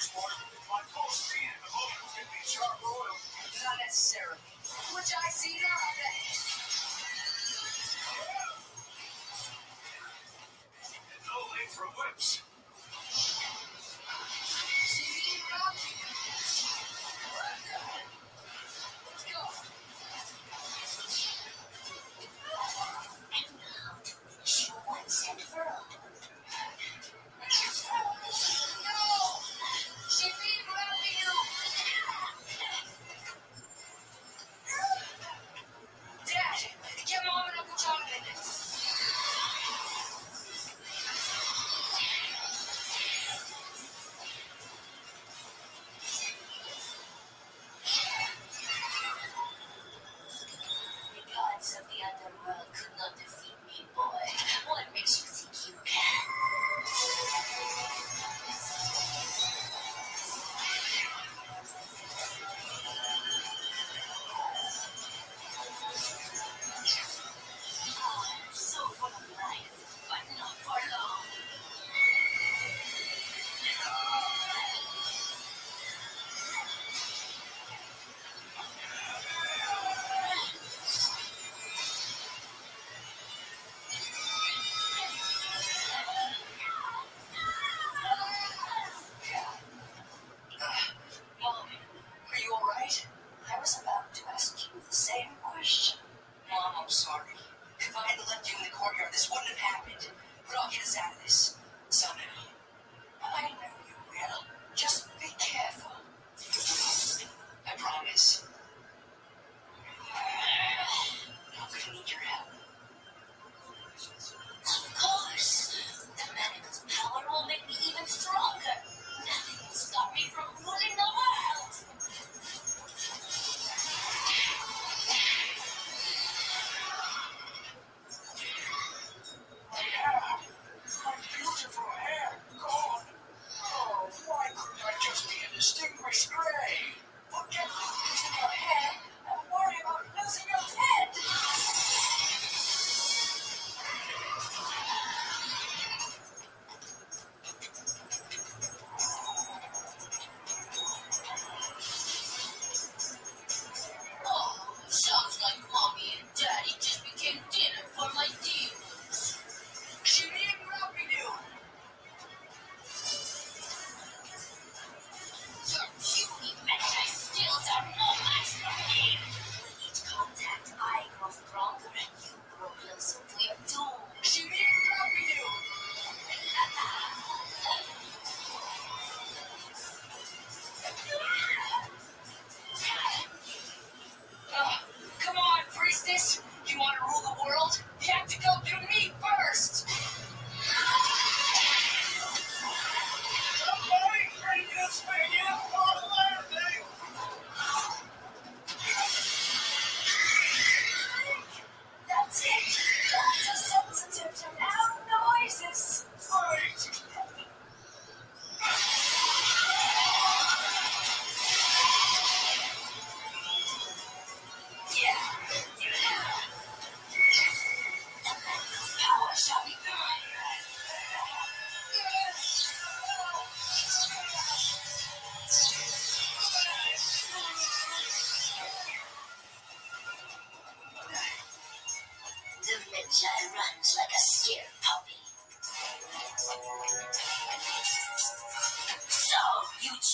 Not 0.00 0.08
necessarily. 3.84 4.40
Which 4.96 5.12
I 5.12 5.30
see 5.30 5.58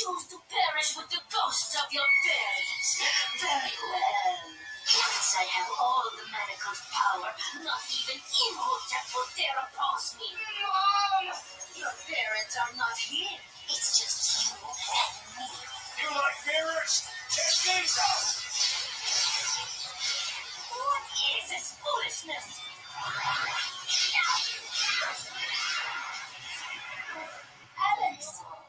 choose 0.00 0.32
to 0.32 0.38
perish 0.48 0.96
with 0.96 1.12
the 1.12 1.20
ghosts 1.28 1.76
of 1.76 1.84
your 1.92 2.08
parents. 2.24 2.88
Very 3.36 3.76
well. 3.84 4.48
Once 4.96 5.36
I 5.36 5.44
have 5.44 5.68
all 5.76 6.08
the 6.16 6.24
manacle's 6.32 6.80
power, 6.88 7.28
not 7.60 7.84
even 7.92 8.16
Imhotep 8.16 9.06
will 9.12 9.28
dare 9.36 9.60
oppose 9.60 10.16
me. 10.16 10.24
Mom! 10.64 11.36
Your 11.76 11.92
parents 12.08 12.56
are 12.56 12.72
not 12.80 12.96
here. 12.96 13.44
It's 13.68 14.00
just 14.00 14.24
you 14.40 14.56
and 14.56 15.16
me. 15.36 15.52
You 16.00 16.08
like 16.16 16.40
mirrors? 16.48 17.04
Check 17.28 17.52
these 17.60 18.00
out. 18.00 18.24
What 20.80 21.04
is 21.12 21.44
this 21.52 21.76
foolishness? 21.76 22.48
Alex! 27.76 28.59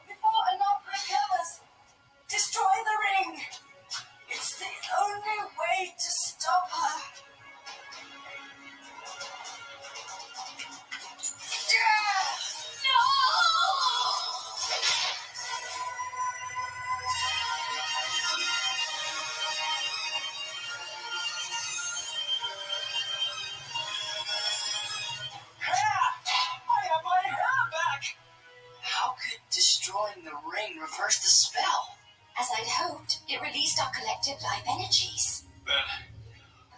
the 30.32 30.40
ring 30.48 30.80
reversed 30.80 31.20
the 31.22 31.28
spell. 31.28 31.92
As 32.40 32.48
I'd 32.56 32.64
hoped, 32.64 33.20
it 33.28 33.36
released 33.44 33.76
our 33.76 33.92
collective 33.92 34.40
life 34.40 34.64
energies. 34.64 35.44
Then, 35.68 36.08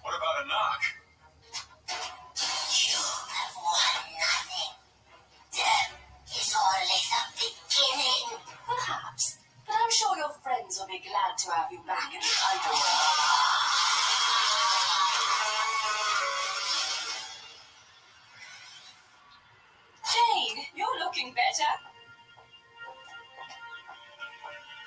what 0.02 0.10
about 0.18 0.42
Anck? 0.42 0.82
You 2.74 2.98
have 2.98 3.54
won 3.54 3.94
nothing. 4.18 4.74
Death 5.54 5.94
is 6.34 6.50
only 6.50 6.98
the 7.06 7.22
beginning. 7.38 8.42
Perhaps, 8.66 9.38
but 9.66 9.76
I'm 9.78 9.92
sure 9.94 10.18
your 10.18 10.34
friends 10.42 10.74
will 10.80 10.90
be 10.90 10.98
glad 10.98 11.38
to 11.38 11.50
have 11.54 11.70
you 11.70 11.78
back 11.86 12.10
in 12.10 12.18
the 12.18 12.34
underworld. 12.50 12.82
Jane, 20.10 20.66
you're 20.74 20.98
looking 20.98 21.30
better. 21.30 21.94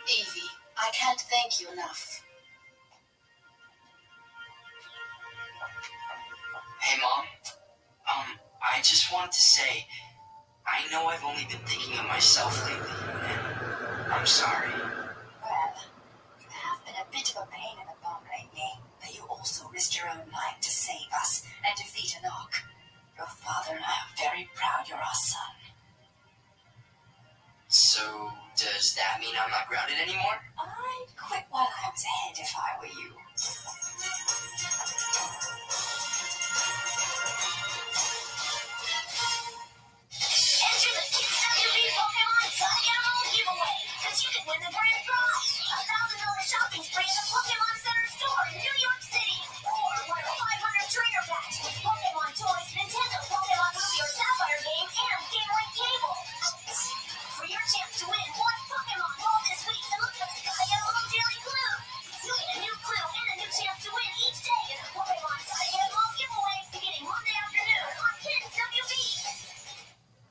Evie, 0.09 0.47
I 0.77 0.89
can't 0.93 1.19
thank 1.19 1.59
you 1.59 1.69
enough. 1.71 2.23
Hey, 6.79 6.97
Mom. 7.01 7.25
Um, 8.07 8.39
I 8.63 8.77
just 8.77 9.11
want 9.11 9.33
to 9.33 9.41
say, 9.41 9.85
I 10.65 10.89
know 10.91 11.07
I've 11.07 11.23
only 11.25 11.43
been 11.49 11.59
thinking 11.67 11.99
of 11.99 12.05
myself 12.05 12.55
lately, 12.65 12.95
and 13.27 14.13
I'm 14.13 14.25
sorry. 14.25 14.71
Well, 15.43 15.73
you 16.39 16.47
have 16.49 16.85
been 16.85 16.95
a 16.95 17.11
bit 17.11 17.29
of 17.35 17.43
a 17.43 17.47
pain 17.51 17.75
in 17.75 17.87
the 17.87 17.99
bum 18.01 18.23
lately, 18.31 18.79
but 19.01 19.13
you 19.13 19.23
also 19.29 19.67
risked 19.73 19.97
your 19.97 20.07
own 20.07 20.31
life 20.31 20.61
to 20.61 20.69
save 20.69 21.11
us 21.13 21.43
and 21.65 21.75
defeat 21.75 22.15
Anck. 22.23 22.63
Your 23.17 23.27
father 23.27 23.75
and 23.75 23.83
I 23.83 24.07
are 24.07 24.15
very 24.31 24.49
proud 24.55 24.87
you're 24.87 24.97
our 24.97 25.13
son. 25.13 25.51
So, 27.67 28.31
does 28.57 28.97
that 28.97 29.21
mean 29.21 29.37
I'm 29.37 29.53
not 29.53 29.69
grounded 29.69 30.01
anymore? 30.01 30.41
I'd 30.57 31.13
quit 31.13 31.45
while 31.53 31.69
I 31.69 31.93
was 31.93 32.01
ahead 32.01 32.41
if 32.41 32.49
I 32.57 32.73
were 32.81 32.89
you. 32.89 33.13
Enter 40.57 40.89
the 40.89 41.05
Pokemon 41.93 42.49
giveaway, 43.29 43.77
because 43.93 44.25
you 44.25 44.29
can 44.33 44.41
win 44.49 44.57
the 44.65 44.73
grand 44.73 45.01
prize. 45.05 45.53
A 45.61 45.77
thousand 45.85 46.17
dollar 46.17 46.41
shopping 46.49 46.81
spree 46.81 47.05
at 47.05 47.13
the 47.13 47.29
Pokemon 47.29 47.77
Center 47.77 48.09
store 48.09 48.41
in 48.57 48.57
New 48.57 48.77
York 48.81 49.01
City. 49.05 49.37
Or 49.69 50.01
one 50.09 50.25
of 50.25 50.33
500 50.33 50.89
trainer 50.89 51.23
Pokemon 51.29 52.31
toys, 52.33 52.73
Nintendo 52.73 53.21
Pokemon 53.29 53.73
or 53.77 54.09
Sapphire 54.17 54.61
and 54.65 54.89
cable. 55.77 56.17
For 57.37 57.45
your 57.45 57.61
chance 57.69 58.01
to 58.01 58.05
win, 58.09 58.29
Pokemon 58.87 59.26